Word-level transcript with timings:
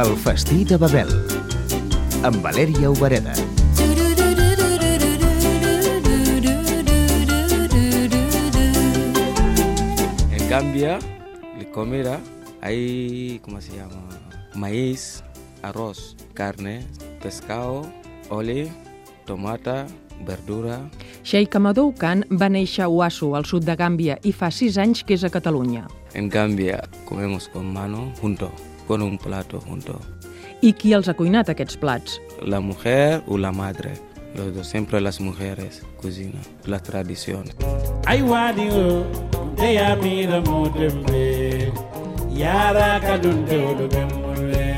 El 0.00 0.14
festí 0.16 0.62
de 0.64 0.78
Babel, 0.80 1.10
amb 2.24 2.38
Valèria 2.40 2.88
Obereda. 2.88 3.34
En 10.32 10.48
Gambia, 10.48 10.96
la 11.58 11.66
comida, 11.74 12.18
hay, 12.62 13.42
¿cómo 13.44 13.60
se 13.60 13.76
llama? 13.76 14.08
Maíz, 14.54 15.22
arroz, 15.60 16.16
carne, 16.32 16.80
pescado, 17.20 17.84
oli, 18.30 18.72
tomata, 19.26 19.86
verdura. 20.24 20.80
Sheikh 21.24 21.60
Amadou 21.60 21.92
Khan 21.92 22.24
va 22.32 22.48
néixer 22.48 22.86
a 22.86 22.88
Ouasso, 22.88 23.34
al 23.36 23.44
sud 23.44 23.68
de 23.68 23.76
Gàmbia, 23.76 24.16
i 24.24 24.32
fa 24.32 24.48
sis 24.48 24.80
anys 24.80 25.04
que 25.04 25.20
és 25.20 25.28
a 25.28 25.34
Catalunya. 25.34 25.90
En 26.14 26.28
Gambia 26.28 26.82
comemos 27.08 27.48
con 27.48 27.72
mano 27.72 28.12
junto, 28.20 28.50
con 28.86 29.02
un 29.02 29.18
plato 29.18 29.60
junto. 29.60 30.00
I 30.62 30.72
qui 30.74 30.92
els 30.92 31.08
ha 31.08 31.14
cuinat, 31.14 31.48
aquests 31.48 31.76
plats? 31.80 32.18
La 32.42 32.60
mujer 32.60 33.22
o 33.26 33.38
la 33.38 33.52
madre. 33.52 33.94
Los 34.34 34.54
dos, 34.54 34.66
siempre 34.68 35.00
las 35.00 35.20
mujeres 35.20 35.82
cocinan, 36.00 36.42
la 36.66 36.78
tradición. 36.80 37.44
ay 38.06 38.22
waɗio 38.22 39.04
nde 39.54 39.74
yamira 39.74 40.40
modembe 40.40 41.72
yara 42.30 43.00
kadum 43.00 43.44
dewɗo 43.46 43.86
ɓemmulle 43.88 44.70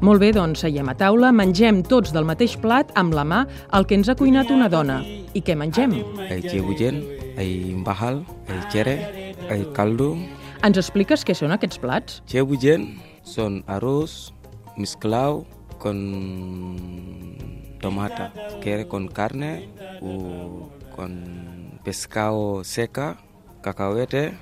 Molt 0.00 0.20
bé, 0.20 0.30
doncs 0.32 0.60
seiem 0.62 0.88
a 0.88 0.94
taula, 0.94 1.32
mengem 1.32 1.80
tots 1.82 2.12
del 2.14 2.24
mateix 2.28 2.56
plat 2.62 2.90
amb 2.94 3.14
la 3.16 3.24
mà 3.24 3.46
el 3.74 3.86
que 3.86 3.96
ens 3.96 4.08
ha 4.08 4.14
cuinat 4.14 4.50
una 4.54 4.68
dona. 4.68 5.00
I 5.34 5.40
què 5.42 5.56
mengem? 5.58 5.96
Hay 6.28 6.42
chebujen, 6.42 7.00
hay 7.36 7.74
mbahal, 7.74 8.24
hay 8.48 8.60
chere, 8.72 9.34
hay 9.50 9.66
caldo. 9.74 10.16
Ens 10.64 10.78
expliques 10.80 11.22
què 11.24 11.36
són 11.36 11.52
aquests 11.54 11.78
plats? 11.78 12.22
Chebujen 12.26 12.96
son 13.22 13.62
arroz 13.66 14.32
mezclado 14.76 15.44
con 15.78 17.36
tomata, 17.80 18.32
quiere 18.62 18.88
con 18.88 19.08
carne 19.08 19.68
o 20.00 20.70
con 20.96 21.80
pescado 21.84 22.64
seca, 22.64 23.18
cacahuete, 23.62 24.32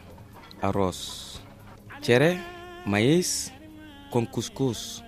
arroz. 0.62 1.42
Chere, 2.00 2.40
maíz 2.86 3.52
con 4.10 4.26
cuscús, 4.26 5.02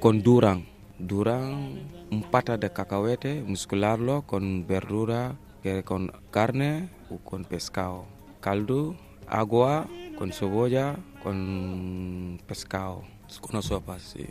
con 0.00 0.22
durang. 0.22 0.64
Durang, 0.98 1.76
un 2.10 2.22
pata 2.22 2.56
de 2.56 2.72
cacahuete, 2.72 3.44
mezclarlo 3.46 4.22
con 4.22 4.66
verdura, 4.66 5.36
quiere 5.62 5.82
con 5.82 6.10
carne 6.30 6.88
o 7.10 7.18
con 7.18 7.44
pescado. 7.44 8.04
Caldo, 8.40 8.96
agua, 9.26 9.86
con 10.18 10.32
cebolla, 10.32 10.96
con 11.22 12.38
pescado. 12.46 13.02
Con 13.40 13.62
sopa, 13.62 13.98
sí. 13.98 14.26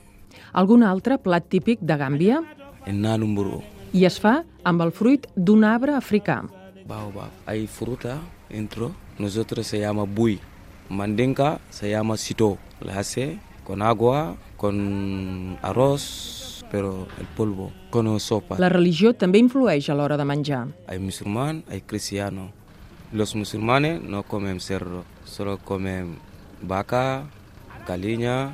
Algun 0.54 0.84
altre 0.84 1.18
plat 1.18 1.48
típic 1.48 1.80
de 1.82 1.96
Gàmbia? 2.00 2.42
En 2.86 3.02
nanumburu. 3.02 3.62
I 3.94 4.06
es 4.08 4.20
fa 4.20 4.44
amb 4.64 4.82
el 4.82 4.92
fruit 4.92 5.28
d'un 5.36 5.64
arbre 5.64 5.96
africà. 5.96 6.44
Baobab. 6.88 7.32
Hay 7.46 7.68
fruta 7.68 8.20
dentro. 8.50 8.92
Nosotros 9.18 9.68
se 9.68 9.80
llama 9.80 10.04
bui. 10.04 10.40
Mandinka 10.90 11.60
se 11.70 11.90
llama 11.90 12.18
sito. 12.18 12.58
La 12.80 13.00
hace 13.00 13.40
con 13.64 13.82
agua, 13.82 14.36
con 14.58 15.58
arroz, 15.62 16.55
pero 16.76 17.08
el 17.22 17.26
polvo, 17.38 17.72
con 17.90 18.20
sopa. 18.20 18.58
La 18.60 18.68
religió 18.68 19.14
també 19.16 19.40
influeix 19.40 19.88
a 19.88 19.96
l'hora 19.96 20.18
de 20.20 20.26
menjar. 20.28 20.66
Hay 20.92 21.00
musulmán, 21.00 21.64
hay 21.72 21.80
cristiano. 21.80 22.52
Los 23.14 23.34
musulmanes 23.34 24.02
no 24.04 24.24
comen 24.24 24.60
cerdo, 24.60 25.06
solo 25.24 25.58
comen 25.58 26.18
vaca, 26.62 27.30
gallina, 27.88 28.52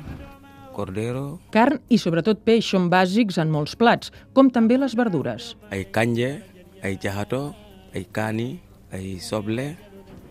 cordero. 0.72 1.40
Carn 1.50 1.80
i 1.90 1.98
sobretot 1.98 2.44
peix 2.46 2.70
són 2.70 2.86
bàsics 2.94 3.40
en 3.42 3.50
molts 3.50 3.74
plats, 3.74 4.14
com 4.32 4.54
també 4.54 4.78
les 4.78 4.94
verdures. 4.94 5.56
Hay 5.74 5.88
canje, 5.90 6.44
hay 6.80 7.00
jahato, 7.02 7.56
hay 7.92 8.04
cani, 8.04 8.60
hay 8.92 9.18
soble, 9.18 9.74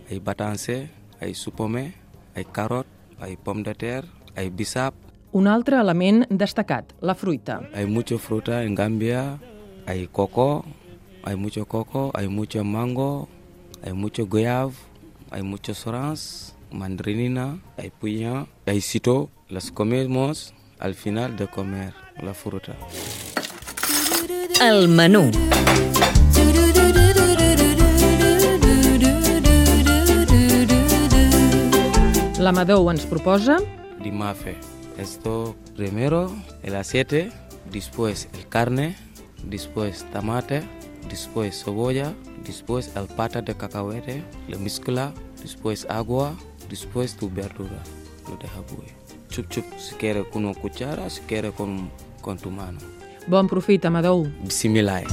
hay 0.07 0.19
batanse, 0.23 0.87
hay 1.19 1.35
supome, 1.35 1.89
hay 2.35 2.45
carrot, 2.45 2.87
hay 3.19 3.35
pomme 3.35 3.67
de 3.67 3.75
terre, 3.75 4.07
hay 4.37 4.49
bisap. 4.49 4.95
Un 5.33 5.47
altre 5.47 5.77
element 5.79 6.25
destacat, 6.29 6.91
la 6.99 7.15
fruita. 7.15 7.61
Hay 7.73 7.85
mucha 7.85 8.17
fruta 8.17 8.63
en 8.63 8.75
Gambia, 8.75 9.39
hay 9.85 10.07
coco, 10.07 10.65
hay 11.23 11.37
mucho 11.37 11.65
coco, 11.65 12.11
hay 12.13 12.27
mucho 12.27 12.65
mango, 12.65 13.29
hay 13.81 13.93
mucho 13.93 14.27
guayab, 14.27 14.71
hay 15.29 15.41
muchos 15.41 15.87
oranges, 15.87 16.53
mandarinina, 16.69 17.59
hay 17.77 17.91
piña, 17.91 18.47
hay 18.65 18.81
cito. 18.81 19.29
Las 19.47 19.71
comemos 19.71 20.53
al 20.79 20.95
final 20.95 21.37
de 21.37 21.47
comer 21.47 21.93
la 22.21 22.33
fruta. 22.33 22.75
El 24.59 24.89
menú. 24.89 25.31
L'Amadou 32.37 32.89
ens 32.89 33.05
proposa 33.05 33.59
Dimafe. 34.01 34.70
Esto 34.97 35.55
primero 35.75 36.31
el 36.63 36.75
aceite, 36.75 37.31
después 37.71 38.27
el 38.33 38.47
carne, 38.47 38.95
después 39.43 40.05
tomate, 40.11 40.63
después 41.09 41.63
cebolla, 41.63 42.13
después 42.45 42.91
el 42.95 43.07
pata 43.07 43.41
de 43.41 43.55
cacahuete, 43.55 44.23
la 44.47 44.57
mezcla, 44.57 45.13
después 45.41 45.85
agua, 45.89 46.35
después 46.69 47.15
tu 47.15 47.29
verdura. 47.29 47.81
Lo 48.29 48.37
deja. 48.37 48.61
Chup 49.29 49.47
chup, 49.49 49.65
si 49.77 49.95
quiere 49.95 50.29
con 50.29 50.45
una 50.45 50.53
cuchara, 50.53 51.09
si 51.09 51.21
quiere 51.21 51.51
con, 51.51 51.89
con 52.21 52.37
tu 52.37 52.51
mano. 52.51 52.79
bon 53.27 53.47
profit, 53.47 53.85
Amadou. 53.85 54.27
Bismillah. 54.43 55.03